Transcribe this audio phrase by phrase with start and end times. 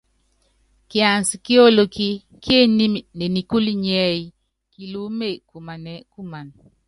[0.89, 2.09] Kiansi ki olokí
[2.43, 4.23] kíényími ne nikúlu nḭ́ɛ́yí,
[4.73, 6.47] Kiluúme kumanɛɛ́ kuman.